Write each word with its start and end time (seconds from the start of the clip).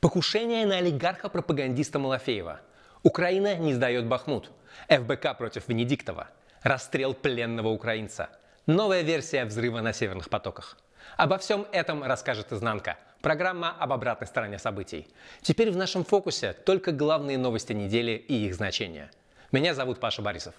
Покушение 0.00 0.64
на 0.64 0.78
олигарха-пропагандиста 0.78 1.98
Малафеева. 1.98 2.60
Украина 3.02 3.56
не 3.56 3.74
сдает 3.74 4.06
Бахмут. 4.06 4.50
ФБК 4.88 5.36
против 5.36 5.68
Венедиктова. 5.68 6.28
Расстрел 6.62 7.14
пленного 7.14 7.68
украинца. 7.68 8.30
Новая 8.66 9.02
версия 9.02 9.44
взрыва 9.44 9.80
на 9.80 9.92
северных 9.92 10.30
потоках. 10.30 10.78
Обо 11.16 11.38
всем 11.38 11.66
этом 11.72 12.02
расскажет 12.02 12.52
изнанка. 12.52 12.96
Программа 13.20 13.70
об 13.70 13.92
обратной 13.92 14.26
стороне 14.26 14.58
событий. 14.58 15.08
Теперь 15.42 15.70
в 15.70 15.76
нашем 15.76 16.04
фокусе 16.04 16.52
только 16.52 16.92
главные 16.92 17.38
новости 17.38 17.72
недели 17.72 18.12
и 18.12 18.46
их 18.46 18.54
значения. 18.54 19.10
Меня 19.52 19.74
зовут 19.74 20.00
Паша 20.00 20.22
Борисов. 20.22 20.54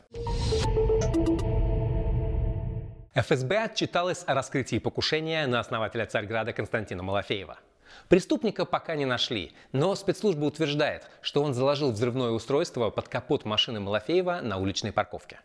ФСБ 3.22 3.66
отчиталась 3.66 4.24
о 4.28 4.34
раскрытии 4.34 4.80
покушения 4.80 5.48
на 5.48 5.60
основателя 5.60 6.06
Царьграда 6.06 6.54
Константина 6.54 7.04
Малафеева– 7.04 7.58
Преступника 8.08 8.66
пока 8.66 8.96
не 8.96 9.06
нашли, 9.06 9.52
но 9.72 9.94
спецслужба 9.96 10.46
утверждает, 10.46 11.08
что 11.22 11.44
он 11.44 11.54
заложил 11.54 11.92
взрывное 11.92 12.32
устройство 12.32 12.90
под 12.90 13.08
капот 13.08 13.46
машины 13.46 13.80
Малафеева 13.80 14.40
на 14.42 14.58
уличной 14.58 14.92
парковке. 14.92 15.40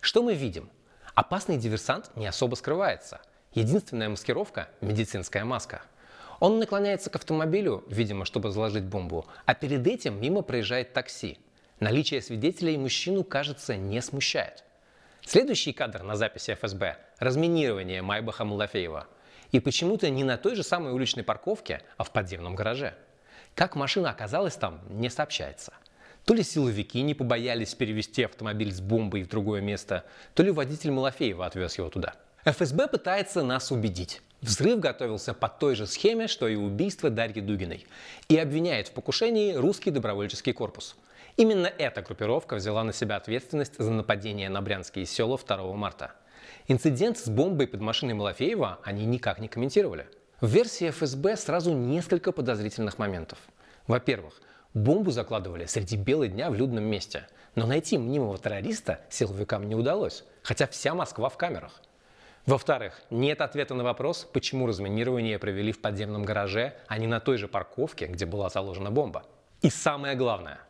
Что 0.00 0.22
мы 0.22 0.34
видим? 0.34 0.70
Опасный 1.14 1.56
диверсант 1.56 2.10
не 2.16 2.26
особо 2.26 2.54
скрывается. 2.54 3.20
Единственная 3.52 4.08
маскировка– 4.08 4.68
медицинская 4.80 5.44
маска. 5.44 5.82
Он 6.40 6.58
наклоняется 6.58 7.10
к 7.10 7.16
автомобилю, 7.16 7.84
видимо, 7.88 8.24
чтобы 8.24 8.50
заложить 8.50 8.84
бомбу, 8.84 9.26
а 9.44 9.54
перед 9.54 9.86
этим 9.86 10.20
мимо 10.20 10.42
проезжает 10.42 10.92
такси. 10.92 11.38
Наличие 11.80 12.22
свидетелей 12.22 12.76
мужчину, 12.76 13.24
кажется, 13.24 13.76
не 13.76 14.00
смущает. 14.02 14.64
Следующий 15.28 15.74
кадр 15.74 16.04
на 16.04 16.16
записи 16.16 16.54
ФСБ– 16.54 16.96
разминирование 17.18 18.00
Майбаха 18.00 18.46
Малафеева– 18.46 19.06
и 19.52 19.60
почему-то 19.60 20.08
не 20.08 20.24
на 20.24 20.38
той 20.38 20.56
же 20.56 20.62
самой 20.62 20.94
уличной 20.94 21.22
парковке, 21.22 21.82
а 21.98 22.04
в 22.04 22.12
подземном 22.12 22.54
гараже. 22.54 22.94
Как 23.54 23.76
машина 23.76 24.08
оказалась 24.08 24.54
там, 24.54 24.80
не 24.88 25.10
сообщается. 25.10 25.74
То 26.24 26.32
ли 26.32 26.42
силовики 26.42 27.02
не 27.02 27.12
побоялись 27.12 27.74
перевести 27.74 28.22
автомобиль 28.22 28.72
с 28.72 28.80
бомбой 28.80 29.22
в 29.22 29.28
другое 29.28 29.60
место, 29.60 30.06
то 30.32 30.42
ли 30.42 30.50
водитель 30.50 30.92
Малафеева 30.92 31.44
отвез 31.44 31.76
его 31.76 31.90
туда. 31.90 32.14
ФСБ 32.46 32.88
пытается 32.88 33.42
нас 33.42 33.70
убедить. 33.70 34.22
Взрыв 34.40 34.80
готовился 34.80 35.34
по 35.34 35.50
той 35.50 35.74
же 35.74 35.86
схеме, 35.86 36.26
что 36.26 36.48
и 36.48 36.56
убийство 36.56 37.10
Дарьи 37.10 37.42
Дугиной, 37.42 37.86
и 38.30 38.38
обвиняет 38.38 38.88
в 38.88 38.92
покушении 38.92 39.52
русский 39.52 39.90
добровольческий 39.90 40.54
корпус. 40.54 40.96
Именно 41.38 41.72
эта 41.78 42.02
группировка 42.02 42.56
взяла 42.56 42.84
на 42.84 42.92
себя 42.92 43.16
ответственность 43.16 43.78
за 43.78 43.90
нападение 43.90 44.50
на 44.50 44.60
брянские 44.60 45.06
села 45.06 45.38
2 45.38 45.72
марта– 45.72 46.12
Инцидент 46.66 47.16
с 47.16 47.28
бомбой 47.28 47.66
под 47.66 47.80
машиной 47.80 48.14
Малафеева 48.14 48.78
они 48.82 49.06
никак 49.06 49.38
не 49.38 49.48
комментировали. 49.48 50.06
В 50.40 50.48
версии 50.48 50.90
ФСБ 50.90 51.36
сразу 51.36 51.72
несколько 51.72 52.30
подозрительных 52.30 52.98
моментов. 52.98 53.38
Во-первых, 53.86 54.40
бомбу 54.74 55.10
закладывали 55.10 55.64
среди 55.64 55.96
бела 55.96 56.28
дня 56.28 56.50
в 56.50 56.54
людном 56.54 56.84
месте, 56.84 57.26
но 57.54 57.66
найти 57.66 57.98
мнимого 57.98 58.36
террориста 58.38 59.00
силовикам 59.08 59.66
не 59.68 59.74
удалось, 59.74 60.24
хотя 60.42 60.66
вся 60.66 60.94
Москва 60.94 61.28
в 61.28 61.36
камерах. 61.36 61.80
Во-вторых, 62.46 63.00
нет 63.10 63.40
ответа 63.40 63.74
на 63.74 63.84
вопрос, 63.84 64.28
почему 64.30 64.66
разминирование 64.66 65.38
провели 65.38 65.72
в 65.72 65.80
подземном 65.80 66.24
гараже, 66.24 66.74
а 66.86 66.98
не 66.98 67.06
на 67.06 67.20
той 67.20 67.36
же 67.36 67.48
парковке, 67.48 68.06
где 68.06 68.26
была 68.26 68.48
заложена 68.48 68.90
бомба. 68.90 69.24
И 69.60 69.70
самое 69.70 70.14
главное, 70.14 70.60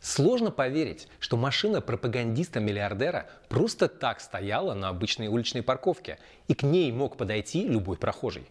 Сложно 0.00 0.50
поверить, 0.50 1.08
что 1.18 1.36
машина 1.36 1.82
пропагандиста-миллиардера 1.82 3.28
просто 3.48 3.86
так 3.86 4.20
стояла 4.20 4.72
на 4.72 4.88
обычной 4.88 5.28
уличной 5.28 5.62
парковке, 5.62 6.18
и 6.48 6.54
к 6.54 6.62
ней 6.62 6.90
мог 6.90 7.18
подойти 7.18 7.66
любой 7.68 7.98
прохожий. 7.98 8.46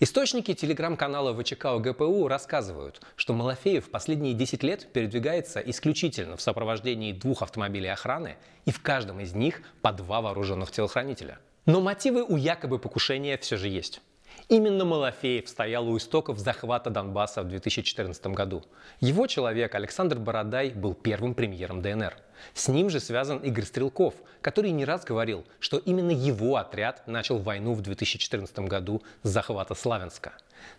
Источники 0.00 0.52
телеграм-канала 0.52 1.32
ВЧК 1.32 1.78
ГПУ 1.78 2.26
рассказывают, 2.26 3.00
что 3.14 3.34
Малафеев 3.34 3.88
последние 3.88 4.34
10 4.34 4.64
лет 4.64 4.92
передвигается 4.92 5.60
исключительно 5.60 6.36
в 6.36 6.40
сопровождении 6.40 7.12
двух 7.12 7.42
автомобилей 7.42 7.88
охраны, 7.88 8.36
и 8.64 8.72
в 8.72 8.82
каждом 8.82 9.20
из 9.20 9.32
них 9.32 9.62
по 9.82 9.92
два 9.92 10.20
вооруженных 10.20 10.72
телохранителя. 10.72 11.38
Но 11.66 11.80
мотивы 11.80 12.24
у 12.24 12.36
якобы 12.36 12.80
покушения 12.80 13.38
все 13.38 13.56
же 13.56 13.68
есть. 13.68 14.00
Именно 14.48 14.84
Малафеев 14.84 15.48
стоял 15.48 15.88
у 15.88 15.96
истоков 15.96 16.38
захвата 16.38 16.90
Донбасса 16.90 17.42
в 17.42 17.48
2014 17.48 18.26
году. 18.28 18.64
Его 19.00 19.26
человек 19.26 19.74
Александр 19.74 20.18
Бородай 20.18 20.70
был 20.70 20.94
первым 20.94 21.34
премьером 21.34 21.82
ДНР. 21.82 22.16
С 22.54 22.68
ним 22.68 22.90
же 22.90 23.00
связан 23.00 23.38
Игорь 23.38 23.64
Стрелков, 23.64 24.14
который 24.40 24.70
не 24.70 24.84
раз 24.84 25.04
говорил, 25.04 25.44
что 25.58 25.78
именно 25.78 26.10
его 26.10 26.56
отряд 26.56 27.06
начал 27.06 27.38
войну 27.38 27.74
в 27.74 27.82
2014 27.82 28.58
году 28.60 29.02
с 29.22 29.28
захвата 29.28 29.74
Славянска. 29.74 30.32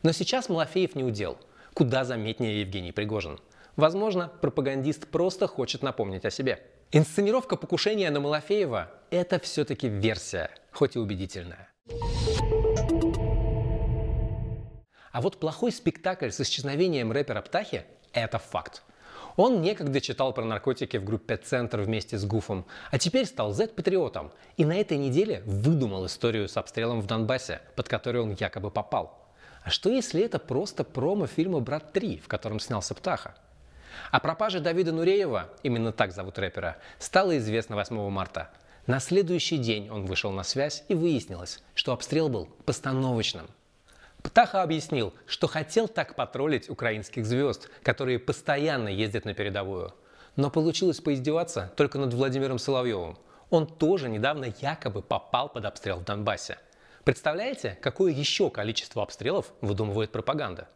Но 0.03 0.11
сейчас 0.11 0.49
Малафеев 0.49 0.95
не 0.95 1.03
удел. 1.03 1.37
Куда 1.73 2.03
заметнее 2.03 2.61
Евгений 2.61 2.91
Пригожин. 2.91 3.39
Возможно, 3.77 4.29
пропагандист 4.41 5.07
просто 5.07 5.47
хочет 5.47 5.81
напомнить 5.81 6.25
о 6.25 6.31
себе. 6.31 6.61
Инсценировка 6.91 7.55
покушения 7.55 8.11
на 8.11 8.19
Малафеева– 8.19 8.91
это 9.11 9.39
все-таки 9.39 9.87
версия, 9.87 10.49
хоть 10.73 10.97
и 10.97 10.99
убедительная. 10.99 11.70
А 15.11 15.19
вот 15.19 15.39
плохой 15.39 15.71
спектакль 15.71 16.29
с 16.29 16.39
исчезновением 16.39 17.11
рэпера 17.11 17.41
Птахи– 17.41 17.83
это 18.13 18.39
факт. 18.39 18.81
Он 19.35 19.61
некогда 19.61 20.01
читал 20.01 20.33
про 20.33 20.43
наркотики 20.43 20.97
в 20.97 21.03
группе 21.03 21.37
«Центр» 21.37 21.81
вместе 21.81 22.17
с 22.17 22.25
Гуфом, 22.25 22.65
а 22.91 22.97
теперь 22.97 23.25
стал 23.25 23.53
Z-патриотом 23.53 24.31
и 24.57 24.65
на 24.65 24.75
этой 24.77 24.97
неделе 24.97 25.41
выдумал 25.45 26.05
историю 26.05 26.47
с 26.47 26.57
обстрелом 26.57 27.01
в 27.01 27.07
Донбассе, 27.07 27.61
под 27.75 27.87
который 27.87 28.21
он 28.21 28.35
якобы 28.39 28.71
попал. 28.71 29.17
А 29.63 29.69
что 29.69 29.89
если 29.89 30.21
это 30.21 30.39
просто 30.39 30.83
промо 30.83 31.27
фильма 31.27 31.59
«Брат 31.59 31.95
3», 31.95 32.21
в 32.21 32.27
котором 32.27 32.59
снялся 32.59 32.95
Птаха? 32.95 33.35
О 34.11 34.19
пропаже 34.19 34.59
Давида 34.59 34.93
Нуреева, 34.93 35.49
именно 35.63 35.91
так 35.91 36.13
зовут 36.13 36.39
рэпера, 36.39 36.77
стало 36.99 37.37
известно 37.37 37.75
8 37.75 38.09
марта. 38.09 38.49
На 38.87 38.99
следующий 38.99 39.57
день 39.57 39.89
он 39.89 40.05
вышел 40.05 40.31
на 40.31 40.43
связь 40.43 40.83
и 40.87 40.95
выяснилось, 40.95 41.61
что 41.75 41.93
обстрел 41.93 42.29
был 42.29 42.47
постановочным– 42.65 43.47
Птаха 44.23 44.61
объяснил, 44.61 45.13
что 45.25 45.47
хотел 45.47 45.87
так 45.87 46.15
потроллить 46.15 46.69
украинских 46.69 47.25
звезд, 47.25 47.69
которые 47.83 48.19
постоянно 48.19 48.87
ездят 48.87 49.25
на 49.25 49.33
передовую. 49.33 49.93
Но 50.35 50.49
получилось 50.49 51.01
поиздеваться 51.01 51.71
только 51.75 51.97
над 51.97 52.13
Владимиром 52.13 52.59
Соловьевым. 52.59 53.17
Он 53.49 53.67
тоже 53.67 54.09
недавно 54.09 54.53
якобы 54.61 55.01
попал 55.01 55.49
под 55.49 55.65
обстрел 55.65 55.97
в 55.97 56.05
Донбассе. 56.05 56.57
Представляете, 57.03 57.77
какое 57.81 58.13
еще 58.13 58.49
количество 58.49 59.03
обстрелов 59.03 59.51
выдумывает 59.59 60.11
пропаганда? 60.11 60.69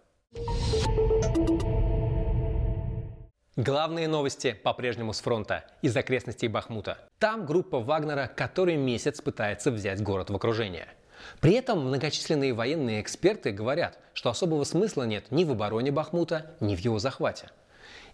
Главные 3.55 4.09
новости 4.09 4.51
по-прежнему 4.51 5.13
с 5.13 5.21
фронта, 5.21 5.63
из 5.81 5.95
окрестностей 5.95 6.49
Бахмута. 6.49 6.97
Там 7.19 7.45
группа 7.45 7.79
Вагнера 7.79 8.27
который 8.27 8.75
месяц 8.75 9.21
пытается 9.21 9.71
взять 9.71 10.01
город 10.01 10.29
в 10.29 10.35
окружение– 10.35 10.87
при 11.39 11.53
этом 11.53 11.85
многочисленные 11.85 12.53
военные 12.53 13.01
эксперты 13.01 13.51
говорят, 13.51 13.99
что 14.13 14.29
особого 14.29 14.63
смысла 14.63 15.03
нет 15.03 15.31
ни 15.31 15.43
в 15.43 15.51
обороне 15.51 15.91
Бахмута, 15.91 16.51
ни 16.59 16.75
в 16.75 16.79
его 16.79 16.99
захвате. 16.99 17.49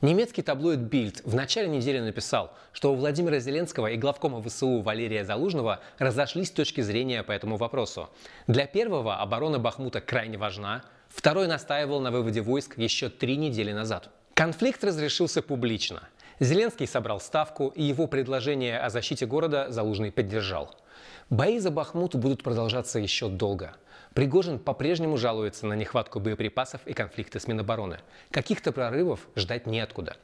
Немецкий 0.02 0.42
таблоид 0.42 0.80
Bild 0.80 1.22
в 1.26 1.36
начале 1.36 1.68
недели 1.68 2.00
написал, 2.00 2.54
что 2.74 2.92
у 2.92 2.96
Владимира 2.96 3.40
Зеленского 3.40 3.86
и 3.88 3.98
главкома 3.98 4.42
ВСУ 4.42 4.82
Валерия 4.82 5.24
Залужного 5.24 5.80
разошлись 6.00 6.50
точки 6.50 6.82
зрения 6.82 7.22
по 7.22 7.32
этому 7.32 7.58
вопросу. 7.58 8.10
Для 8.48 8.66
первого 8.66 9.18
оборона 9.18 9.60
Бахмута 9.60 10.02
крайне 10.02 10.40
важна, 10.40 10.84
второй 11.08 11.46
настаивал 11.46 12.00
на 12.00 12.10
выводе 12.10 12.42
войск 12.42 12.80
еще 12.80 13.10
три 13.10 13.38
недели 13.38 13.74
назад. 13.74 14.10
Конфликт 14.34 14.84
разрешился 14.84 15.44
публично. 15.44 16.02
Зеленский 16.40 16.88
собрал 16.88 17.20
ставку, 17.20 17.68
и 17.68 17.84
его 17.84 18.08
предложение 18.08 18.80
о 18.80 18.90
защите 18.90 19.28
города 19.28 19.68
Залужный 19.70 20.12
поддержал. 20.12 20.76
Бои 21.32 21.60
за 21.60 21.72
Бахмут 21.72 22.14
будут 22.14 22.44
продолжаться 22.44 23.00
еще 23.00 23.30
долго. 23.30 23.74
Пригожин 24.14 24.60
по-прежнему 24.60 25.16
жалуется 25.16 25.66
на 25.66 25.76
нехватку 25.76 26.20
боеприпасов 26.20 26.82
и 26.86 26.92
конфликты 26.92 27.40
с 27.40 27.48
Минобороны. 27.48 28.00
Каких-то 28.32 28.74
прорывов 28.74 29.30
ждать 29.38 29.66
неоткуда. 29.66 30.18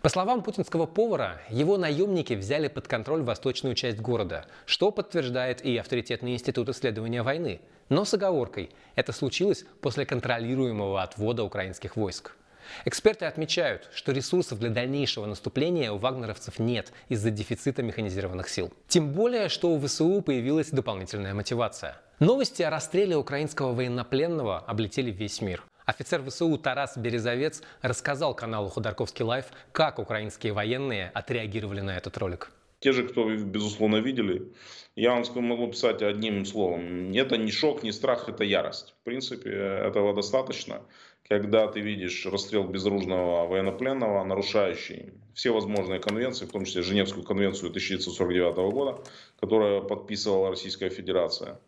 По 0.00 0.08
словам 0.08 0.44
путинского 0.44 0.86
повара, 0.86 1.40
его 1.50 1.76
наемники 1.76 2.34
взяли 2.34 2.68
под 2.68 2.86
контроль 2.86 3.22
восточную 3.22 3.74
часть 3.74 3.98
города, 3.98 4.46
что 4.64 4.92
подтверждает 4.92 5.60
и 5.60 5.76
авторитетный 5.76 6.34
институт 6.34 6.68
исследования 6.68 7.24
войны. 7.24 7.60
Но 7.88 8.04
с 8.04 8.14
оговоркой, 8.14 8.70
это 8.94 9.10
случилось 9.10 9.64
после 9.80 10.06
контролируемого 10.06 11.02
отвода 11.02 11.42
украинских 11.42 11.96
войск. 11.96 12.36
Эксперты 12.84 13.24
отмечают, 13.26 13.88
что 13.94 14.12
ресурсов 14.12 14.58
для 14.58 14.70
дальнейшего 14.70 15.26
наступления 15.26 15.92
у 15.92 15.98
вагнеровцев 15.98 16.58
нет 16.58 16.92
из-за 17.08 17.30
дефицита 17.30 17.82
механизированных 17.82 18.48
сил. 18.48 18.72
Тем 18.88 19.12
более, 19.12 19.48
что 19.48 19.70
у 19.70 19.80
ВСУ 19.80 20.22
появилась 20.22 20.70
дополнительная 20.70 21.34
мотивация. 21.34 22.00
Новости 22.20 22.62
о 22.62 22.70
расстреле 22.70 23.16
украинского 23.16 23.72
военнопленного 23.72 24.58
облетели 24.58 25.10
весь 25.10 25.40
мир. 25.40 25.62
Офицер 25.84 26.22
ВСУ 26.22 26.56
Тарас 26.56 26.96
Березовец 26.96 27.62
рассказал 27.82 28.34
каналу 28.34 28.70
Ходорковский 28.70 29.24
Live, 29.24 29.46
как 29.72 29.98
украинские 29.98 30.54
военные 30.54 31.10
отреагировали 31.12 31.80
на 31.82 31.96
этот 31.96 32.16
ролик. 32.16 32.50
те 32.80 32.92
же, 32.92 33.06
кто, 33.08 33.28
безусловно, 33.34 33.96
видели, 33.96 34.52
я 34.96 35.10
вам 35.12 35.24
могу 35.44 35.68
писать 35.68 36.02
одним 36.02 36.44
словом. 36.46 37.12
Это 37.12 37.36
не 37.36 37.50
шок, 37.50 37.82
не 37.82 37.92
страх, 37.92 38.28
это 38.28 38.44
ярость. 38.44 38.94
В 39.00 39.04
принципе, 39.04 39.50
этого 39.50 40.14
достаточно, 40.14 40.82
когда 41.28 41.66
ты 41.68 41.80
видишь 41.80 42.26
расстрел 42.26 42.64
безоружного 42.64 43.46
военнопленного, 43.46 44.24
нарушающий 44.24 45.14
все 45.34 45.52
возможные 45.52 46.00
конвенции, 46.00 46.46
в 46.46 46.52
том 46.52 46.64
числе 46.64 46.82
Женевскую 46.82 47.24
конвенцию 47.24 47.70
1949 47.70 48.56
года, 48.72 48.98
которую 49.40 49.82
подписывала 49.82 50.50
Российская 50.50 50.90
Федерация. 50.90 51.58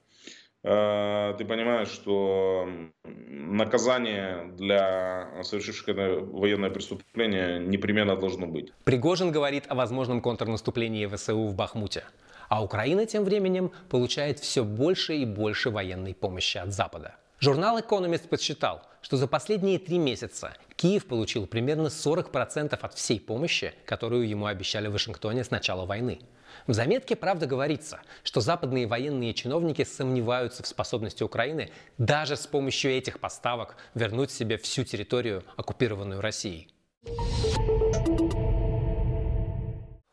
Э, 0.63 1.35
ты 1.39 1.45
понимаешь, 1.45 1.89
что 1.89 2.69
наказание 3.05 4.53
для 4.57 5.43
совершивших 5.43 5.87
военное 5.87 6.71
преступление 6.71 7.59
непременно 7.59 8.17
должно 8.17 8.47
быть. 8.47 8.73
Пригожин 8.85 9.33
говорит 9.33 9.65
о 9.69 9.75
возможном 9.75 10.21
контрнаступлении 10.21 11.07
ВСУ 11.07 11.47
в 11.47 11.55
Бахмуте. 11.55 12.05
А 12.49 12.63
Украина 12.63 13.07
тем 13.07 13.25
временем 13.25 13.73
получает 13.89 14.39
все 14.39 14.65
больше 14.65 15.17
и 15.17 15.25
больше 15.25 15.71
военной 15.71 16.15
помощи 16.15 16.59
от 16.59 16.73
Запада. 16.73 17.17
Журнал 17.39 17.79
Economist 17.79 18.29
подсчитал, 18.29 18.83
что 19.03 19.19
за 19.19 19.29
последние 19.29 19.79
три 19.79 19.99
месяца 19.99 20.55
Киев 20.75 21.05
получил 21.07 21.47
примерно 21.47 21.89
40% 21.89 22.75
от 22.75 22.95
всей 22.95 23.21
помощи, 23.21 23.75
которую 23.85 24.27
ему 24.27 24.47
обещали 24.47 24.89
в 24.89 24.93
Вашингтоне 24.93 25.45
с 25.45 25.51
начала 25.51 25.85
войны. 25.85 26.21
В 26.67 26.73
заметке, 26.73 27.15
правда, 27.15 27.47
говорится, 27.47 28.01
что 28.23 28.41
западные 28.41 28.87
военные 28.87 29.35
чиновники 29.35 29.85
сомневаются 29.85 30.63
в 30.63 30.67
способности 30.67 31.23
Украины 31.23 31.71
даже 31.99 32.37
с 32.37 32.47
помощью 32.47 32.93
этих 32.93 33.21
поставок 33.21 33.77
вернуть 33.95 34.31
себе 34.31 34.57
всю 34.57 34.85
территорию, 34.85 35.45
оккупированную 35.57 36.23
Россией. 36.23 36.71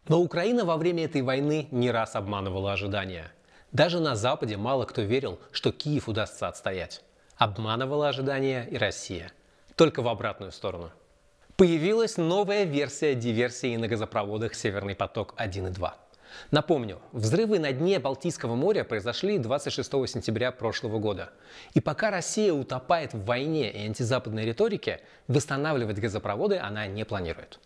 Но 0.10 0.20
Украина 0.20 0.66
во 0.66 0.76
время 0.76 1.06
этой 1.06 1.22
войны 1.22 1.70
не 1.72 1.90
раз 1.90 2.18
обманывала 2.18 2.74
ожидания. 2.74 3.32
Даже 3.72 4.02
на 4.02 4.18
Западе 4.18 4.58
мало 4.58 4.84
кто 4.84 5.02
верил, 5.02 5.40
что 5.54 5.72
Киев 5.72 6.10
удастся 6.10 6.50
отстоять. 6.50 7.02
Обманывала 7.38 8.10
ожидания 8.10 8.68
и 8.70 8.78
Россия. 8.78 9.32
Только 9.76 10.02
в 10.02 10.08
обратную 10.08 10.52
сторону. 10.52 10.92
Появилась 11.56 12.18
новая 12.18 12.64
версия 12.64 13.16
диверсии 13.16 13.76
на 13.76 13.88
газопроводах 13.88 14.54
«Северный 14.54 14.96
поток-1 14.96 15.70
и 15.70 15.72
2». 15.72 15.92
Напомню, 16.52 17.00
взрывы 17.12 17.60
на 17.60 17.72
дне 17.72 18.00
Балтийского 18.00 18.56
моря 18.56 18.84
произошли 18.84 19.38
26 19.38 19.92
сентября 20.08 20.52
прошлого 20.52 21.00
года. 21.00 21.30
И 21.74 21.80
пока 21.80 22.12
Россия 22.12 22.54
утопает 22.54 23.14
в 23.14 23.24
войне 23.24 23.72
и 23.72 23.86
антизападной 23.86 24.46
риторике, 24.46 25.02
восстанавливать 25.28 26.00
газопроводы 26.00 26.58
она 26.58 26.88
не 26.88 27.06
планирует. 27.06 27.60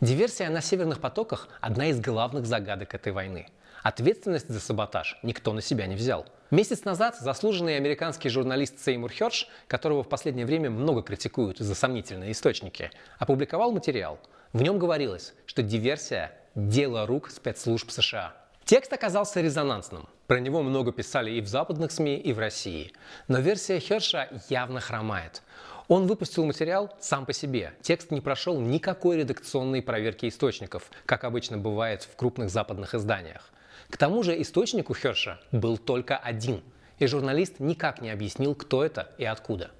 Диверсия 0.00 0.50
на 0.50 0.60
северных 0.60 1.00
потоках– 1.00 1.48
одна 1.60 1.86
из 1.86 2.00
главных 2.00 2.46
загадок 2.46 2.94
этой 2.94 3.12
войны. 3.12 3.46
Ответственность 3.82 4.48
за 4.48 4.60
саботаж 4.60 5.18
никто 5.22 5.52
на 5.52 5.60
себя 5.60 5.86
не 5.86 5.94
взял. 5.94 6.26
Месяц 6.50 6.84
назад 6.84 7.16
заслуженный 7.18 7.76
американский 7.76 8.28
журналист 8.28 8.80
Сеймур 8.80 9.10
Херш, 9.10 9.48
которого 9.66 10.02
в 10.02 10.08
последнее 10.08 10.46
время 10.46 10.70
много 10.70 11.02
критикуют 11.02 11.58
за 11.58 11.74
сомнительные 11.74 12.32
источники, 12.32 12.90
опубликовал 13.18 13.72
материал. 13.72 14.18
В 14.52 14.62
нем 14.62 14.78
говорилось, 14.78 15.34
что 15.46 15.62
диверсия 15.62 16.32
дело 16.54 17.06
рук 17.06 17.30
спецслужб 17.30 17.90
США. 17.90 18.34
Текст 18.64 18.92
оказался 18.92 19.40
резонансным. 19.40 20.08
Про 20.26 20.40
него 20.40 20.62
много 20.62 20.92
писали 20.92 21.30
и 21.30 21.40
в 21.40 21.48
западных 21.48 21.90
СМИ, 21.90 22.16
и 22.18 22.34
в 22.34 22.38
России. 22.38 22.92
Но 23.26 23.38
версия 23.38 23.78
Херша 23.78 24.28
явно 24.50 24.80
хромает. 24.80 25.42
Он 25.88 26.06
выпустил 26.06 26.44
материал 26.44 26.94
сам 27.00 27.26
по 27.26 27.32
себе. 27.32 27.72
Текст 27.82 28.10
не 28.10 28.20
прошел 28.20 28.60
никакой 28.60 29.18
редакционной 29.18 29.82
проверки 29.82 30.28
источников, 30.28 30.90
как 31.06 31.24
обычно 31.24 31.58
бывает 31.58 32.02
в 32.02 32.14
крупных 32.14 32.50
западных 32.50 32.94
изданиях. 32.94 33.50
К 33.90 33.96
тому 33.96 34.22
же 34.22 34.40
источник 34.40 34.90
у 34.90 34.94
Херша 34.94 35.40
был 35.50 35.78
только 35.78 36.16
один, 36.16 36.62
и 36.98 37.06
журналист 37.06 37.58
никак 37.58 38.00
не 38.00 38.10
объяснил, 38.10 38.54
кто 38.54 38.84
это 38.84 39.10
и 39.18 39.24
откуда. 39.24 39.70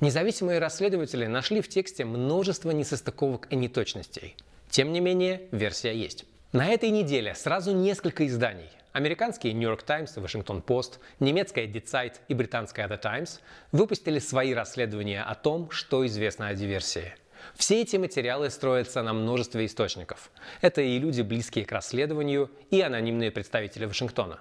Независимые 0.00 0.58
расследователи 0.58 1.26
нашли 1.26 1.60
в 1.60 1.68
тексте 1.68 2.04
множество 2.04 2.72
несостыковок 2.72 3.46
и 3.50 3.56
неточностей– 3.56 4.36
тем 4.72 4.90
не 4.90 5.00
менее, 5.00 5.42
версия 5.50 5.94
есть. 5.94 6.24
На 6.52 6.68
этой 6.68 6.88
неделе 6.88 7.34
сразу 7.34 7.74
несколько 7.74 8.26
изданий. 8.26 8.70
Американские 8.92 9.54
New 9.54 9.68
York 9.68 9.84
Times 9.84 10.18
и 10.18 10.20
Washington 10.20 10.62
Post, 10.62 10.98
немецкая 11.18 11.66
Die 11.66 11.82
Zeit 11.82 12.16
и 12.28 12.34
британская 12.34 12.86
The 12.86 13.00
Times 13.00 13.40
выпустили 13.72 14.18
свои 14.18 14.52
расследования 14.52 15.22
о 15.22 15.34
том, 15.34 15.70
что 15.70 16.04
известно 16.06 16.48
о 16.48 16.54
диверсии. 16.54 17.14
Все 17.54 17.80
эти 17.80 17.96
материалы 17.96 18.50
строятся 18.50 19.02
на 19.02 19.14
множестве 19.14 19.64
источников. 19.64 20.30
Это 20.60 20.82
и 20.82 20.98
люди, 20.98 21.22
близкие 21.22 21.64
к 21.64 21.72
расследованию, 21.72 22.50
и 22.70 22.82
анонимные 22.82 23.30
представители 23.30 23.86
Вашингтона. 23.86 24.40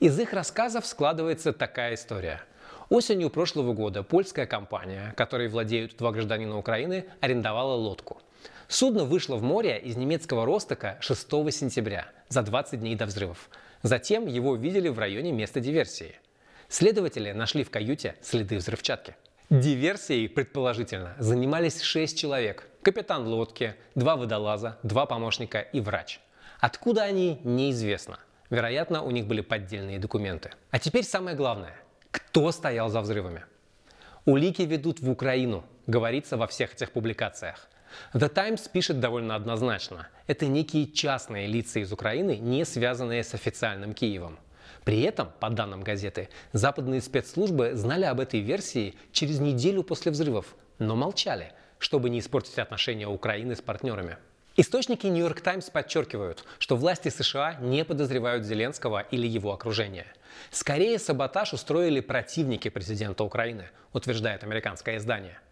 Из 0.00 0.18
их 0.20 0.34
рассказов 0.34 0.84
складывается 0.84 1.54
такая 1.54 1.94
история. 1.94 2.42
Осенью 2.90 3.30
прошлого 3.30 3.72
года 3.72 4.02
польская 4.02 4.46
компания, 4.46 5.14
которой 5.16 5.48
владеют 5.48 5.96
два 5.96 6.12
гражданина 6.12 6.58
Украины, 6.58 7.06
арендовала 7.20 7.74
лодку– 7.74 8.20
Судно 8.70 9.04
вышло 9.04 9.36
в 9.36 9.42
море 9.42 9.78
из 9.78 9.96
немецкого 9.96 10.44
Ростока 10.44 10.98
6 11.00 11.30
сентября, 11.50 12.10
за 12.28 12.42
20 12.42 12.80
дней 12.80 12.94
до 12.96 13.06
взрывов. 13.06 13.48
Затем 13.82 14.26
его 14.26 14.56
видели 14.56 14.88
в 14.88 14.98
районе 14.98 15.32
места 15.32 15.60
диверсии. 15.60 16.16
Следователи 16.68 17.32
нашли 17.32 17.64
в 17.64 17.70
каюте 17.70 18.16
следы 18.20 18.56
взрывчатки. 18.56 19.16
Диверсией, 19.50 20.28
предположительно, 20.28 21.14
занимались 21.18 21.80
6 21.80 22.18
человек. 22.18 22.68
Капитан 22.82 23.26
лодки, 23.26 23.74
два 23.94 24.16
водолаза, 24.16 24.78
два 24.82 25.06
помощника 25.06 25.60
и 25.60 25.80
врач. 25.80 26.20
Откуда 26.60 27.04
они, 27.04 27.40
неизвестно. 27.44 28.18
Вероятно, 28.50 29.02
у 29.02 29.10
них 29.10 29.26
были 29.26 29.40
поддельные 29.40 29.98
документы. 29.98 30.50
А 30.70 30.78
теперь 30.78 31.04
самое 31.04 31.36
главное. 31.36 31.76
Кто 32.10 32.50
стоял 32.52 32.88
за 32.88 33.00
взрывами? 33.00 33.44
Улики 34.24 34.62
ведут 34.62 35.00
в 35.00 35.10
Украину, 35.10 35.64
говорится 35.86 36.36
во 36.36 36.46
всех 36.46 36.74
этих 36.74 36.92
публикациях. 36.92 37.68
The 38.12 38.32
Times 38.32 38.70
пишет 38.70 39.00
довольно 39.00 39.34
однозначно. 39.34 40.08
Это 40.26 40.46
некие 40.46 40.90
частные 40.90 41.46
лица 41.46 41.80
из 41.80 41.92
Украины, 41.92 42.36
не 42.36 42.64
связанные 42.64 43.24
с 43.24 43.34
официальным 43.34 43.94
Киевом. 43.94 44.38
При 44.84 45.02
этом, 45.02 45.30
по 45.40 45.50
данным 45.50 45.82
газеты, 45.82 46.28
западные 46.52 47.02
спецслужбы 47.02 47.72
знали 47.74 48.04
об 48.04 48.20
этой 48.20 48.40
версии 48.40 48.94
через 49.12 49.38
неделю 49.38 49.82
после 49.82 50.12
взрывов, 50.12 50.54
но 50.78 50.96
молчали, 50.96 51.52
чтобы 51.78 52.10
не 52.10 52.20
испортить 52.20 52.58
отношения 52.58 53.06
Украины 53.06 53.54
с 53.54 53.60
партнерами. 53.60 54.16
Источники 54.56 55.06
New 55.06 55.22
York 55.22 55.40
Times 55.40 55.70
подчеркивают, 55.70 56.44
что 56.58 56.76
власти 56.76 57.10
США 57.10 57.58
не 57.60 57.84
подозревают 57.84 58.44
Зеленского 58.44 59.00
или 59.00 59.26
его 59.26 59.52
окружение. 59.52 60.06
Скорее, 60.50 60.98
саботаж 60.98 61.52
устроили 61.52 62.00
противники 62.00 62.68
президента 62.68 63.24
Украины, 63.24 63.68
утверждает 63.92 64.42
американское 64.42 64.96
издание– 64.96 65.38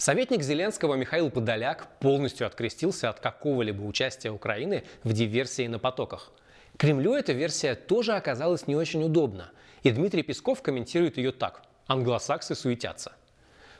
Советник 0.00 0.44
Зеленского 0.44 0.94
Михаил 0.94 1.28
Подоляк 1.28 1.88
полностью 1.98 2.46
открестился 2.46 3.10
от 3.10 3.18
какого-либо 3.18 3.82
участия 3.82 4.30
Украины 4.30 4.84
в 5.02 5.12
диверсии 5.12 5.66
на 5.66 5.80
потоках. 5.80 6.30
Кремлю 6.76 7.14
эта 7.14 7.32
версия 7.32 7.74
тоже 7.74 8.12
оказалась 8.12 8.68
не 8.68 8.76
очень 8.76 9.02
удобна, 9.02 9.50
и 9.82 9.90
Дмитрий 9.90 10.22
Песков 10.22 10.62
комментирует 10.62 11.16
ее 11.16 11.32
так– 11.32 11.62
англосаксы 11.88 12.54
суетятся. 12.54 13.10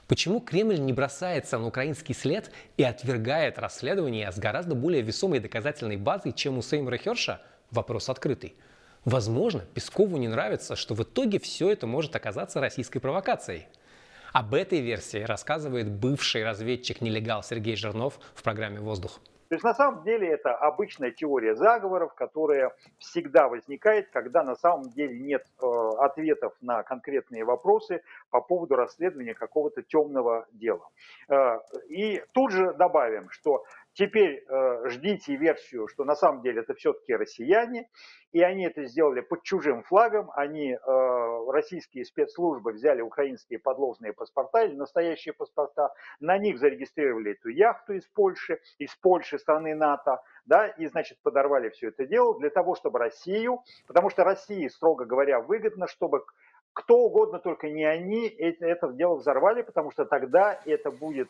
Почему 0.08 0.40
Кремль 0.40 0.80
не 0.80 0.92
бросается 0.92 1.56
на 1.56 1.68
украинский 1.68 2.16
след 2.16 2.50
и 2.76 2.82
отвергает 2.82 3.56
расследование 3.60 4.32
с 4.32 4.38
гораздо 4.40 4.75
более 4.75 5.02
весомой 5.02 5.38
доказательной 5.38 5.98
базой, 5.98 6.32
чем 6.32 6.58
у 6.58 6.62
Сеймра 6.62 6.96
Херша? 6.96 7.40
Вопрос 7.70 8.08
открытый. 8.08 8.56
Возможно, 9.04 9.60
Пескову 9.72 10.16
не 10.16 10.26
нравится, 10.26 10.75
что 10.75 10.94
в 10.94 11.02
итоге 11.04 11.38
все 11.38 11.70
это 11.70 11.87
может 11.87 12.16
оказаться 12.16 12.58
российской 12.58 12.98
провокацией. 12.98 13.68
Об 14.32 14.54
этой 14.54 14.80
версии 14.80 15.23
рассказывает 15.23 15.90
бывший 15.90 16.44
разведчик-нелегал 16.44 17.42
Сергей 17.42 17.76
Жирнов 17.76 18.18
в 18.35 18.42
программе 18.42 18.80
«Воздух». 18.80 19.20
То 19.49 19.54
есть 19.54 19.64
на 19.64 19.73
самом 19.73 20.02
деле 20.04 20.28
это 20.28 20.54
обычная 20.54 21.11
теория 21.11 21.54
заговоров, 21.54 22.12
которая 22.12 22.75
всегда 22.99 23.49
возникает, 23.49 24.11
когда 24.11 24.42
на 24.42 24.56
самом 24.56 24.90
деле 24.90 25.18
нет 25.18 25.47
э, 25.62 25.66
ответов 26.00 26.52
на 26.61 26.82
конкретные 26.82 27.44
вопросы 27.44 28.02
по 28.28 28.42
поводу 28.42 28.76
расследования 28.76 29.32
какого-то 29.32 29.82
темного 29.82 30.47
дела. 30.52 30.87
Э, 31.30 31.61
и 31.88 32.23
тут 32.32 32.52
же 32.52 32.75
добавим, 32.75 33.30
что 33.30 33.64
Теперь 33.99 34.45
э, 34.47 34.88
ждите 34.90 35.35
версию, 35.35 35.88
что 35.88 36.05
на 36.05 36.14
самом 36.14 36.40
деле 36.43 36.61
это 36.61 36.73
все-таки 36.75 37.17
россияне, 37.17 37.88
и 38.31 38.40
они 38.40 38.64
это 38.64 38.85
сделали 38.85 39.23
под 39.23 39.43
чужим 39.43 39.83
флагом. 39.83 40.31
Они, 40.37 40.71
э, 40.71 41.50
российские 41.50 42.05
спецслужбы, 42.05 42.71
взяли 42.71 43.00
украинские 43.00 43.59
подложные 43.59 44.12
паспорта 44.12 44.62
или 44.62 44.76
настоящие 44.76 45.35
паспорта, 45.35 45.93
на 46.21 46.38
них 46.38 46.61
зарегистрировали 46.61 47.33
эту 47.33 47.49
яхту 47.49 47.95
из 47.95 48.07
Польши, 48.14 48.61
из 48.78 48.95
Польши, 48.95 49.37
страны 49.37 49.75
НАТО, 49.75 50.23
да, 50.47 50.69
и, 50.69 50.87
значит, 50.87 51.19
подорвали 51.25 51.71
все 51.71 51.88
это 51.88 52.07
дело 52.07 52.38
для 52.38 52.50
того, 52.50 52.76
чтобы 52.76 53.00
Россию, 53.00 53.64
потому 53.88 54.11
что 54.11 54.23
России, 54.23 54.69
строго 54.69 55.07
говоря, 55.07 55.40
выгодно, 55.40 55.88
чтобы 55.88 56.23
кто 56.73 56.99
угодно, 56.99 57.40
только 57.40 57.69
не 57.69 57.85
они, 57.85 58.28
это, 58.28 58.64
это 58.64 58.93
дело 58.93 59.17
взорвали, 59.17 59.62
потому 59.62 59.90
что 59.90 60.05
тогда 60.05 60.61
это 60.64 60.93
будет 60.93 61.28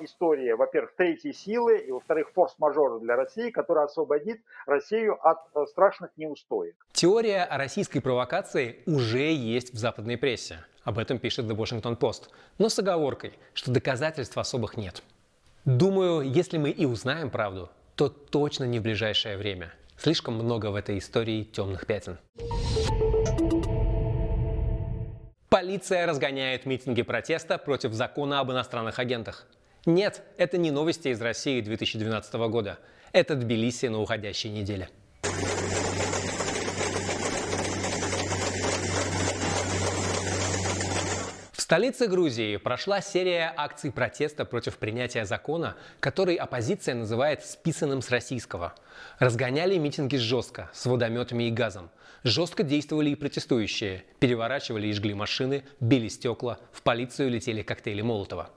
история, 0.00 0.56
во-первых, 0.56 0.94
третьей 0.96 1.32
силы, 1.32 1.78
и, 1.78 1.90
во-вторых, 1.90 2.30
форс-мажора 2.34 2.98
для 3.00 3.16
России, 3.16 3.50
которая 3.50 3.86
освободит 3.86 4.40
Россию 4.66 5.18
от 5.26 5.38
э, 5.54 5.64
страшных 5.66 6.10
неустоек. 6.16 6.74
Теория 6.92 7.44
о 7.44 7.58
российской 7.58 8.00
провокации 8.00 8.80
уже 8.86 9.32
есть 9.32 9.72
в 9.72 9.78
западной 9.78 10.16
прессе. 10.16 10.58
Об 10.84 10.98
этом 10.98 11.18
пишет 11.18 11.46
The 11.46 11.56
Washington 11.56 11.98
Post. 11.98 12.30
Но 12.58 12.68
с 12.68 12.78
оговоркой, 12.78 13.34
что 13.52 13.70
доказательств 13.70 14.38
особых 14.38 14.76
нет. 14.76 15.02
Думаю, 15.64 16.22
если 16.22 16.56
мы 16.56 16.70
и 16.70 16.86
узнаем 16.86 17.30
правду, 17.30 17.68
то 17.94 18.08
точно 18.08 18.64
не 18.64 18.78
в 18.78 18.82
ближайшее 18.82 19.36
время. 19.36 19.72
Слишком 19.98 20.34
много 20.34 20.70
в 20.70 20.76
этой 20.76 20.98
истории 20.98 21.44
темных 21.44 21.86
пятен. 21.86 22.18
Полиция 25.50 26.06
разгоняет 26.06 26.66
митинги 26.66 27.02
протеста 27.02 27.58
против 27.58 27.92
закона 27.92 28.40
об 28.40 28.52
иностранных 28.52 28.98
агентах. 28.98 29.46
Нет, 29.86 30.22
это 30.36 30.58
не 30.58 30.70
новости 30.70 31.08
из 31.08 31.20
России 31.20 31.60
2012 31.60 32.34
года. 32.50 32.78
Это 33.12 33.34
Тбилиси 33.34 33.86
на 33.86 34.00
уходящей 34.00 34.50
неделе. 34.50 34.88
столице 41.68 42.06
Грузии 42.06 42.56
прошла 42.56 43.02
серия 43.02 43.52
акций 43.54 43.92
протеста 43.92 44.46
против 44.46 44.78
принятия 44.78 45.26
закона, 45.26 45.76
который 46.00 46.34
оппозиция 46.36 46.94
называет 46.94 47.44
списанным 47.44 48.00
с 48.00 48.08
российского. 48.08 48.74
Разгоняли 49.18 49.76
митинги 49.76 50.16
жестко, 50.16 50.70
с 50.72 50.86
водометами 50.86 51.44
и 51.44 51.50
газом. 51.50 51.90
Жестко 52.24 52.62
действовали 52.62 53.10
и 53.10 53.14
протестующие. 53.16 54.04
Переворачивали 54.18 54.86
и 54.86 54.94
жгли 54.94 55.12
машины, 55.12 55.62
били 55.78 56.08
стекла, 56.08 56.58
в 56.72 56.80
полицию 56.80 57.28
летели 57.28 57.60
коктейли 57.60 58.00
Молотова. 58.00 58.48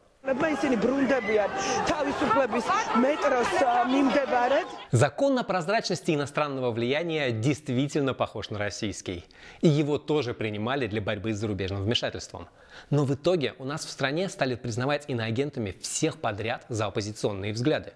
Закон 4.91 5.39
о 5.39 5.43
прозрачности 5.43 6.11
иностранного 6.11 6.69
влияния 6.71 7.31
действительно 7.31 8.13
похож 8.13 8.51
на 8.51 8.59
российский. 8.59 9.25
И 9.61 9.67
его 9.67 9.97
тоже 9.97 10.35
принимали 10.35 10.85
для 10.85 11.01
борьбы 11.01 11.33
с 11.33 11.37
зарубежным 11.37 11.83
вмешательством. 11.83 12.47
Но 12.91 13.03
в 13.03 13.15
итоге 13.15 13.55
у 13.57 13.65
нас 13.65 13.83
в 13.83 13.89
стране 13.89 14.29
стали 14.29 14.53
признавать 14.53 15.05
иноагентами 15.07 15.75
всех 15.81 16.17
подряд 16.17 16.65
за 16.69 16.85
оппозиционные 16.85 17.51
взгляды. 17.51 17.93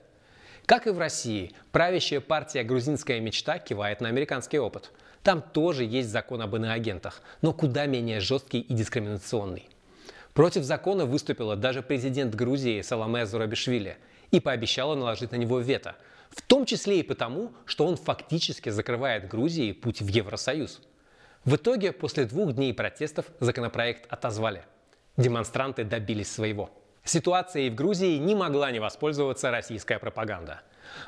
Как 0.65 0.87
и 0.87 0.89
в 0.89 0.97
России, 0.97 1.53
правящая 1.71 2.21
партия 2.21 2.63
«Грузинская 2.63 3.19
мечта» 3.19 3.59
кивает 3.59 4.01
на 4.01 4.09
американский 4.09 4.57
опыт. 4.57 4.91
Там 5.21 5.43
тоже 5.43 5.83
есть 5.83 6.09
закон 6.09 6.41
об 6.41 6.55
иноагентах, 6.55 7.21
но 7.43 7.53
куда 7.53 7.85
менее 7.85 8.19
жесткий 8.19 8.61
и 8.61 8.73
дискриминационный. 8.73 9.69
Против 10.35 10.63
закона 10.63 11.05
выступила 11.05 11.55
даже 11.55 11.81
президент 11.81 12.35
Грузии 12.35 12.81
Саламе 12.81 13.25
Зурабишвили 13.25 13.97
и 14.31 14.41
пообещала 14.41 14.93
наложить 14.93 15.31
на 15.31 15.37
него 15.37 15.59
вето, 15.59 15.95
в 16.29 16.41
том 16.41 16.65
числе 16.65 16.99
и 16.99 17.03
потому, 17.03 17.53
что 17.63 17.85
он 17.87 17.95
фактически 17.95 18.67
закрывает 18.67 19.29
Грузии 19.29 19.71
путь 19.71 20.01
в 20.01 20.07
Евросоюз. 20.09 20.81
В 21.45 21.55
итоге, 21.55 21.93
после 21.93 22.25
двух 22.25 22.51
дней 22.51 22.73
протестов 22.73 23.27
законопроект 23.39 24.11
отозвали. 24.11 24.65
Демонстранты 25.15 25.85
добились 25.85 26.29
своего. 26.29 26.69
Ситуацией 27.05 27.69
в 27.69 27.75
Грузии 27.75 28.17
не 28.17 28.35
могла 28.35 28.71
не 28.71 28.79
воспользоваться 28.79 29.51
российская 29.51 29.99
пропаганда. 29.99 30.63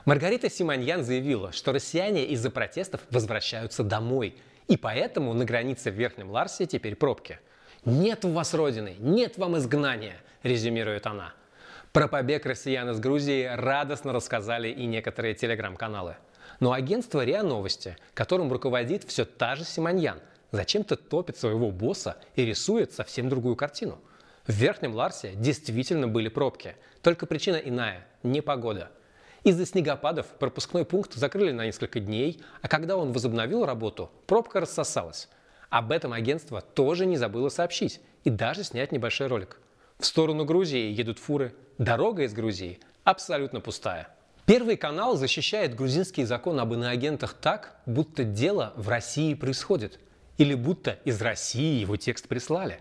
Маргарита 0.05 0.49
Симоньян 0.49 1.03
заявила, 1.03 1.51
что 1.51 1.73
россияне 1.73 2.25
из-за 2.27 2.49
протестов 2.49 3.01
возвращаются 3.09 3.83
домой, 3.83 4.37
и 4.69 4.77
поэтому 4.77 5.33
на 5.33 5.43
границе 5.43 5.91
в 5.91 5.95
Верхнем 5.95 6.31
Ларсе 6.31 6.65
теперь 6.65 6.95
пробки– 6.95 7.39
«Нет 7.87 8.25
у 8.25 8.31
вас 8.31 8.53
родины, 8.53 8.97
нет 8.99 9.37
вам 9.37 9.55
изгнания»,– 9.55 10.17
резюмирует 10.43 11.07
она. 11.07 11.33
Про 11.93 12.09
побег 12.09 12.45
россиян 12.45 12.89
из 12.89 12.99
Грузии 12.99 13.45
радостно 13.45 14.11
рассказали 14.11 14.67
и 14.67 14.85
некоторые 14.85 15.35
телеграм-каналы. 15.35 16.17
Но 16.59 16.73
агентство 16.73 17.23
РИА 17.23 17.43
Новости, 17.43 17.95
которым 18.13 18.51
руководит 18.51 19.05
все 19.05 19.23
та 19.23 19.55
же 19.55 19.63
Симоньян, 19.63 20.19
зачем-то 20.51 20.97
топит 20.97 21.37
своего 21.37 21.71
босса 21.71 22.17
и 22.35 22.43
рисует 22.43 22.91
совсем 22.91 23.29
другую 23.29 23.55
картину. 23.55 23.99
В 24.47 24.51
Верхнем 24.51 24.93
Ларсе 24.93 25.31
действительно 25.35 26.09
были 26.09 26.27
пробки, 26.27 26.75
только 27.01 27.25
причина 27.25 27.55
иная– 27.55 28.05
не 28.21 28.41
погода. 28.41 28.91
Из-за 29.45 29.65
снегопадов 29.65 30.25
пропускной 30.39 30.83
пункт 30.83 31.13
закрыли 31.13 31.53
на 31.53 31.65
несколько 31.65 32.01
дней, 32.01 32.41
а 32.61 32.67
когда 32.67 32.97
он 32.97 33.13
возобновил 33.13 33.65
работу, 33.65 34.11
пробка 34.25 34.59
рассосалась. 34.59 35.29
Об 35.69 35.91
этом 35.91 36.13
агентство 36.13 36.61
тоже 36.61 37.05
не 37.05 37.17
забыло 37.17 37.49
сообщить 37.49 37.99
и 38.23 38.29
даже 38.29 38.63
снять 38.63 38.91
небольшой 38.91 39.27
ролик. 39.27 39.59
В 39.99 40.05
сторону 40.05 40.45
Грузии 40.45 40.91
едут 40.91 41.19
фуры. 41.19 41.53
Дорога 41.77 42.23
из 42.23 42.33
Грузии 42.33 42.79
абсолютно 43.03 43.59
пустая. 43.59 44.09
Первый 44.45 44.77
канал 44.77 45.17
защищает 45.17 45.75
грузинский 45.75 46.23
закон 46.23 46.59
об 46.59 46.73
иноагентах 46.73 47.33
так, 47.33 47.81
будто 47.85 48.23
дело 48.23 48.71
в 48.77 48.87
России 48.87 49.33
происходит. 49.33 49.99
Или 50.37 50.53
будто 50.53 50.99
из 51.03 51.21
России 51.21 51.81
его 51.81 51.97
текст 51.97 52.27
прислали. 52.27 52.79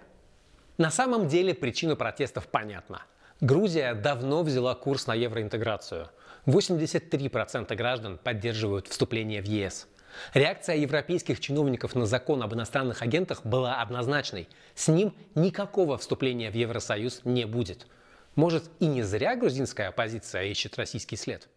На 0.79 0.91
самом 0.91 1.27
деле 1.27 1.55
причина 1.55 1.97
протестов 1.97 2.47
понятна. 2.47 3.03
Грузия 3.41 3.95
давно 3.95 4.43
взяла 4.43 4.75
курс 4.75 5.07
на 5.07 5.15
евроинтеграцию. 5.15 6.09
83% 6.47 7.75
граждан 7.75 8.19
поддерживают 8.23 8.87
вступление 8.87 9.43
в 9.43 9.47
ЕС. 9.47 9.89
Реакция 10.35 10.77
европейских 10.77 11.41
чиновников 11.41 11.95
на 11.95 12.07
закон 12.07 12.43
об 12.43 12.55
иностранных 12.55 13.03
агентах 13.03 13.45
была 13.45 13.81
однозначной. 13.81 14.49
С 14.75 14.89
ним 14.89 15.15
никакого 15.35 15.99
вступления 15.99 16.51
в 16.51 16.55
Евросоюз 16.55 17.23
не 17.25 17.45
будет. 17.45 17.87
Может, 18.35 18.65
и 18.81 18.87
не 18.87 19.03
зря 19.03 19.35
грузинская 19.37 19.89
оппозиция 19.89 20.45
ищет 20.45 20.77
российский 20.77 21.17
след? 21.17 21.49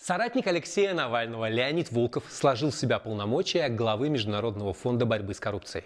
Соратник 0.00 0.46
Алексея 0.46 0.94
Навального 0.94 1.48
Леонид 1.48 1.92
Волков 1.92 2.24
сложил 2.30 2.70
в 2.70 2.74
себя 2.74 2.98
полномочия 2.98 3.68
главы 3.68 4.08
Международного 4.08 4.72
фонда 4.72 5.04
борьбы 5.04 5.34
с 5.34 5.40
коррупцией. 5.40 5.84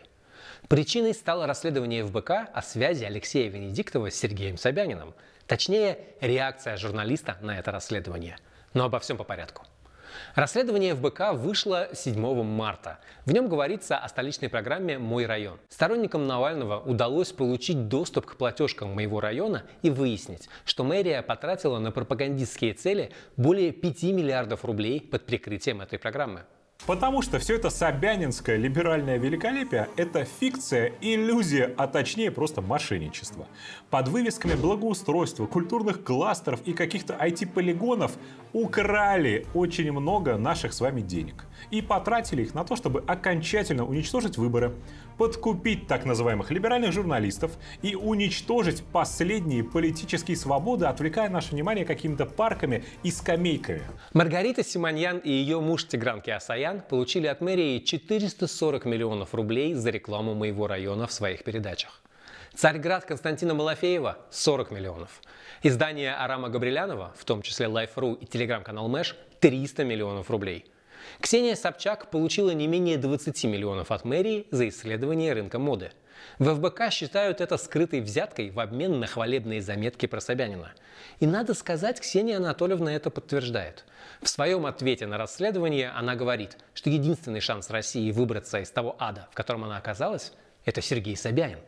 Причиной 0.69 1.13
стало 1.13 1.47
расследование 1.47 2.05
ФБК 2.05 2.31
о 2.53 2.63
связи 2.63 3.05
Алексея 3.05 3.51
Венедиктова 3.51 4.11
с 4.11 4.15
Сергеем 4.15 4.57
Собяниным. 4.57 5.15
Точнее, 5.47 5.99
реакция 6.21 6.77
журналиста 6.77 7.37
на 7.41 7.59
это 7.59 7.73
расследование– 7.73 8.37
но 8.75 8.85
обо 8.85 8.99
всем 8.99 9.17
по 9.17 9.25
порядку. 9.25 9.65
Расследование 10.35 10.95
ФБК 10.95 11.33
вышло 11.35 11.89
7 11.93 12.43
марта. 12.43 12.99
В 13.27 13.33
нем 13.33 13.49
говорится 13.49 13.99
о 13.99 14.09
столичной 14.09 14.49
программе 14.49 14.99
«Мой 14.99 15.27
район». 15.27 15.59
Сторонникам 15.69 16.27
Навального 16.27 16.81
удалось 16.81 17.33
получить 17.33 17.89
доступ 17.89 18.27
к 18.27 18.37
платежкам 18.37 18.95
моего 18.95 19.21
района 19.21 19.65
и 19.83 19.91
выяснить, 19.91 20.49
что 20.65 20.85
мэрия 20.85 21.23
потратила 21.23 21.79
на 21.79 21.93
пропагандистские 21.93 22.75
цели 22.75 23.13
более 23.37 23.73
5 23.73 24.03
миллиардов 24.05 24.65
рублей 24.65 25.01
под 25.01 25.27
прикрытием 25.27 25.81
этой 25.81 25.99
программы. 25.99 26.43
Потому 26.85 27.23
что 27.23 27.39
все 27.39 27.55
это 27.55 27.71
собянинское 27.71 28.57
либеральное 28.57 29.17
великолепие– 29.17 29.89
это 29.97 30.25
фикция, 30.25 30.93
иллюзия, 31.01 31.73
а 31.77 31.87
точнее 31.87 32.33
просто 32.33 32.61
мошенничество. 32.61 33.47
Под 33.89 34.09
вывесками 34.09 34.55
благоустройства, 34.55 35.47
культурных 35.47 36.03
кластеров 36.03 36.61
и 36.65 36.73
каких-то 36.73 37.15
IT-полигонов 37.15 38.13
украли 38.53 39.47
очень 39.55 39.93
много 39.93 40.37
наших 40.37 40.73
с 40.73 40.81
вами 40.81 41.03
денег. 41.03 41.47
И 41.71 41.83
потратили 41.83 42.43
их 42.43 42.53
на 42.53 42.65
то, 42.65 42.75
чтобы 42.75 43.05
окончательно 43.07 43.87
уничтожить 43.87 44.37
выборы, 44.37 44.75
подкупить 45.23 45.87
так 45.87 46.05
называемых 46.05 46.51
либеральных 46.51 46.91
журналистов 46.91 47.53
и 47.81 47.95
уничтожить 47.95 48.83
последние 48.83 49.63
политические 49.63 50.37
свободы, 50.37 50.87
отвлекая 50.87 51.29
наше 51.29 51.53
внимание 51.53 51.85
какими-то 51.85 52.27
парками 52.27 52.85
и 53.05 53.13
скамейками. 53.13 53.83
Маргарита 54.15 54.65
Симоньян 54.65 55.19
и 55.19 55.31
ее 55.31 55.61
муж 55.61 55.87
Тигран 55.87 56.23
Киасаян 56.23 56.81
получили 56.81 57.29
от 57.29 57.41
мэрии 57.41 57.79
440 57.79 58.85
миллионов 58.85 59.33
рублей 59.33 59.75
за 59.75 59.91
рекламу 59.91 60.35
моего 60.35 60.67
района 60.67 61.07
в 61.07 61.13
своих 61.13 61.45
передачах. 61.45 62.03
Царьград 62.57 63.05
Константина 63.05 63.55
Малафеева– 63.55 64.19
40 64.33 64.73
миллионов. 64.73 65.23
Издание 65.63 66.17
Арама 66.17 66.49
Габрилянова, 66.49 67.13
в 67.17 67.25
том 67.25 67.43
числе 67.43 67.67
Life.ru 67.67 68.19
и 68.19 68.27
телеграм-канал 68.27 68.89
Мэш– 68.89 69.17
300 69.39 69.85
миллионов 69.85 70.33
рублей. 70.33 70.65
Ксения 71.21 71.55
Собчак 71.55 72.11
получила 72.11 72.51
не 72.51 72.67
менее 72.67 72.99
20 72.99 73.45
миллионов 73.45 73.91
от 73.91 74.05
мэрии 74.05 74.47
за 74.51 74.69
исследование 74.69 75.33
рынка 75.33 75.59
моды. 75.59 75.93
В 76.39 76.55
ФБК 76.55 76.91
считают 76.91 77.41
это 77.41 77.57
скрытой 77.57 78.01
взяткой 78.01 78.51
в 78.51 78.61
обмен 78.61 79.01
на 79.01 79.07
хвалебные 79.07 79.61
заметки 79.61 80.07
про 80.07 80.21
Собянина. 80.21 80.73
И 81.21 81.27
надо 81.27 81.55
сказать, 81.55 82.01
Ксения 82.01 82.37
Анатольевна 82.37 82.93
это 82.95 83.11
подтверждает. 83.11 83.85
В 84.21 84.29
своем 84.29 84.67
ответе 84.67 85.07
на 85.07 85.19
расследование 85.19 85.91
она 85.91 86.15
говорит, 86.15 86.59
что 86.75 86.91
единственный 86.91 87.41
шанс 87.41 87.71
России 87.71 88.11
выбраться 88.13 88.61
из 88.61 88.71
того 88.71 88.97
ада, 88.99 89.29
в 89.33 89.35
котором 89.35 89.65
она 89.65 89.77
оказалась, 89.77 90.33
это 90.65 90.81
Сергей 90.81 91.17
Собянин. 91.17 91.59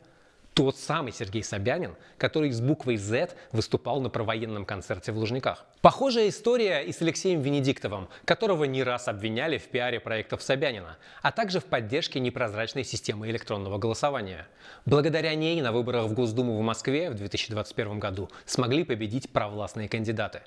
Тот 0.54 0.76
самый 0.76 1.12
Сергей 1.12 1.42
Собянин, 1.42 1.96
который 2.16 2.52
с 2.52 2.60
буквой 2.60 2.96
Z 2.96 3.30
выступал 3.50 4.00
на 4.00 4.08
провоенном 4.08 4.64
концерте 4.64 5.10
в 5.10 5.18
Лужниках. 5.18 5.66
Похожая 5.80 6.28
история 6.28 6.82
и 6.82 6.92
с 6.92 7.02
Алексеем 7.02 7.40
Венедиктовым, 7.40 8.08
которого 8.24 8.62
не 8.62 8.84
раз 8.84 9.08
обвиняли 9.08 9.58
в 9.58 9.64
пиаре 9.64 9.98
проектов 9.98 10.44
Собянина, 10.44 10.96
а 11.22 11.32
также 11.32 11.58
в 11.58 11.64
поддержке 11.64 12.20
непрозрачной 12.20 12.84
системы 12.84 13.28
электронного 13.30 13.78
голосования. 13.78 14.46
Благодаря 14.86 15.34
ней 15.34 15.60
на 15.60 15.72
выборах 15.72 16.06
в 16.06 16.14
Госдуму 16.14 16.56
в 16.56 16.62
Москве 16.62 17.10
в 17.10 17.14
2021 17.14 17.98
году 17.98 18.30
смогли 18.46 18.84
победить 18.84 19.32
провластные 19.32 19.88
кандидаты. 19.88 20.42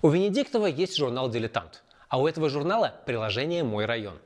У 0.00 0.10
Венедиктова 0.10 0.66
есть 0.66 0.96
журнал 0.96 1.28
«Дилетант», 1.28 1.82
а 2.08 2.20
у 2.20 2.28
этого 2.28 2.48
журнала 2.50 2.94
приложение 3.04 3.64
«Мой 3.64 3.84
район». 3.84 4.20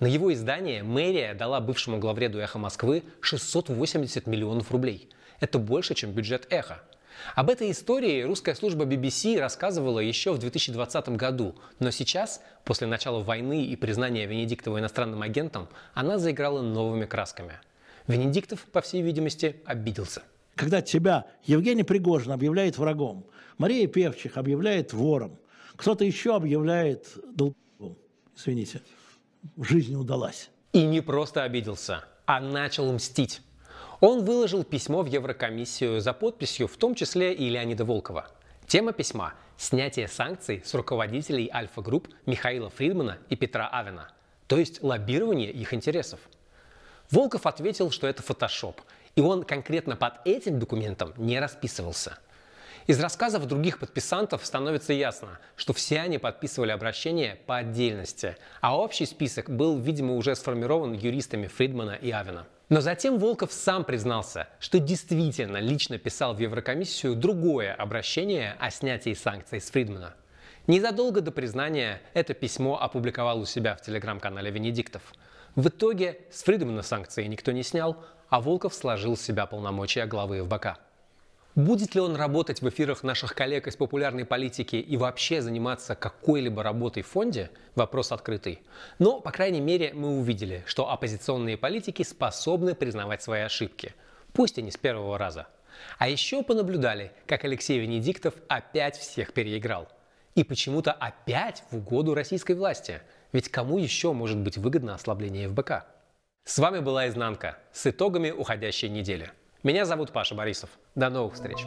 На 0.00 0.06
его 0.06 0.32
издание 0.32 0.82
мэрия 0.82 1.34
дала 1.34 1.60
бывшему 1.60 1.98
главреду 1.98 2.38
«Эхо 2.38 2.58
Москвы» 2.58 3.02
680 3.20 4.26
миллионов 4.26 4.70
рублей. 4.72 5.10
Это 5.40 5.58
больше, 5.58 5.94
чем 5.94 6.12
бюджет 6.12 6.46
«Эхо». 6.48 6.80
Об 7.34 7.50
этой 7.50 7.70
истории 7.70 8.22
русская 8.22 8.54
служба 8.54 8.86
BBC 8.86 9.38
рассказывала 9.38 10.00
еще 10.00 10.32
в 10.32 10.38
2020 10.38 11.10
году, 11.10 11.54
но 11.80 11.90
сейчас, 11.90 12.40
после 12.64 12.86
начала 12.86 13.22
войны 13.22 13.66
и 13.66 13.76
признания 13.76 14.24
Венедиктова 14.24 14.78
иностранным 14.78 15.20
агентом, 15.20 15.68
она 15.92 16.16
заиграла 16.16 16.62
новыми 16.62 17.04
красками. 17.04 17.60
Венедиктов, 18.06 18.64
по 18.72 18.80
всей 18.80 19.02
видимости, 19.02 19.56
обиделся. 19.66 20.22
Когда 20.54 20.80
тебя 20.80 21.26
Евгений 21.44 21.82
Пригожин 21.82 22.32
объявляет 22.32 22.78
врагом, 22.78 23.26
Мария 23.58 23.86
Певчих 23.86 24.38
объявляет 24.38 24.94
вором, 24.94 25.38
кто-то 25.76 26.06
еще 26.06 26.34
объявляет 26.34 27.06
долбом, 27.34 27.98
извините, 28.34 28.80
жизнь 29.58 29.94
удалась. 29.94 30.50
И 30.72 30.84
не 30.84 31.00
просто 31.00 31.42
обиделся, 31.42 32.04
а 32.26 32.40
начал 32.40 32.92
мстить. 32.92 33.42
Он 34.00 34.24
выложил 34.24 34.64
письмо 34.64 35.02
в 35.02 35.06
Еврокомиссию 35.06 36.00
за 36.00 36.12
подписью, 36.12 36.68
в 36.68 36.76
том 36.76 36.94
числе 36.94 37.34
и 37.34 37.48
Леонида 37.48 37.84
Волкова. 37.84 38.28
Тема 38.66 38.92
письма– 38.92 39.34
снятие 39.56 40.08
санкций 40.08 40.62
с 40.64 40.72
руководителей 40.74 41.50
Альфа-групп 41.52 42.08
Михаила 42.24 42.70
Фридмана 42.70 43.18
и 43.28 43.36
Петра 43.36 43.68
Авена, 43.68 44.10
то 44.46 44.58
есть 44.58 44.82
лоббирование 44.82 45.50
их 45.50 45.74
интересов. 45.74 46.20
Волков 47.10 47.46
ответил, 47.46 47.90
что 47.90 48.06
это 48.06 48.22
фотошоп, 48.22 48.80
и 49.16 49.20
он 49.20 49.42
конкретно 49.42 49.96
под 49.96 50.14
этим 50.24 50.58
документом 50.58 51.12
не 51.16 51.40
расписывался– 51.40 52.18
из 52.86 53.00
рассказов 53.00 53.46
других 53.46 53.78
подписантов 53.78 54.44
становится 54.44 54.92
ясно, 54.92 55.38
что 55.56 55.72
все 55.72 56.00
они 56.00 56.18
подписывали 56.18 56.70
обращение 56.70 57.38
по 57.46 57.58
отдельности, 57.58 58.36
а 58.60 58.76
общий 58.76 59.06
список 59.06 59.50
был, 59.50 59.78
видимо, 59.78 60.14
уже 60.14 60.34
сформирован 60.34 60.92
юристами 60.92 61.46
Фридмана 61.46 61.92
и 61.92 62.10
Авена. 62.10 62.46
Но 62.68 62.80
затем 62.80 63.18
Волков 63.18 63.52
сам 63.52 63.84
признался, 63.84 64.48
что 64.60 64.78
действительно 64.78 65.58
лично 65.58 65.98
писал 65.98 66.34
в 66.34 66.38
Еврокомиссию 66.38 67.16
другое 67.16 67.74
обращение 67.74 68.56
о 68.60 68.70
снятии 68.70 69.12
санкций 69.14 69.60
с 69.60 69.70
Фридмана. 69.70 70.14
Незадолго 70.66 71.20
до 71.20 71.32
признания 71.32 72.00
это 72.14 72.32
письмо 72.32 72.80
опубликовал 72.80 73.40
у 73.40 73.44
себя 73.44 73.74
в 73.74 73.82
телеграм-канале 73.82 74.50
Венедиктов. 74.50 75.02
В 75.56 75.68
итоге 75.68 76.20
с 76.30 76.44
Фридмана 76.44 76.82
санкции 76.82 77.24
никто 77.26 77.50
не 77.50 77.64
снял, 77.64 77.96
а 78.28 78.40
Волков 78.40 78.72
сложил 78.72 79.16
с 79.16 79.22
себя 79.22 79.46
полномочия 79.46 80.06
главы 80.06 80.44
ФБК. 80.44 80.78
Будет 81.60 81.94
ли 81.94 82.00
он 82.00 82.16
работать 82.16 82.62
в 82.62 82.68
эфирах 82.70 83.02
наших 83.02 83.34
коллег 83.34 83.66
из 83.66 83.76
популярной 83.76 84.24
политики 84.24 84.76
и 84.76 84.96
вообще 84.96 85.42
заниматься 85.42 85.94
какой-либо 85.94 86.62
работой 86.62 87.02
в 87.02 87.08
фонде? 87.08 87.50
Вопрос 87.74 88.12
открытый. 88.12 88.62
Но, 88.98 89.20
по 89.20 89.30
крайней 89.30 89.60
мере, 89.60 89.92
мы 89.92 90.18
увидели, 90.18 90.64
что 90.64 90.90
оппозиционные 90.90 91.58
политики 91.58 92.02
способны 92.02 92.74
признавать 92.74 93.22
свои 93.22 93.42
ошибки. 93.42 93.94
Пусть 94.32 94.56
и 94.56 94.62
не 94.62 94.70
с 94.70 94.78
первого 94.78 95.18
раза. 95.18 95.48
А 95.98 96.08
еще 96.08 96.42
понаблюдали, 96.42 97.12
как 97.26 97.44
Алексей 97.44 97.78
Венедиктов 97.78 98.32
опять 98.48 98.96
всех 98.96 99.34
переиграл. 99.34 99.86
И 100.36 100.44
почему-то 100.44 100.92
опять 100.92 101.62
в 101.70 101.76
угоду 101.76 102.14
российской 102.14 102.52
власти. 102.52 103.02
Ведь 103.32 103.50
кому 103.50 103.76
еще 103.76 104.14
может 104.14 104.38
быть 104.38 104.56
выгодно 104.56 104.94
ослабление 104.94 105.46
ФБК? 105.46 105.84
С 106.44 106.58
вами 106.58 106.78
была 106.78 107.06
«Изнанка» 107.06 107.58
с 107.70 107.86
итогами 107.86 108.30
уходящей 108.30 108.88
недели. 108.88 109.30
Меня 109.62 109.84
зовут 109.84 110.10
Паша 110.12 110.34
Борисов. 110.34 110.70
До 110.94 111.10
новых 111.10 111.34
встреч! 111.34 111.66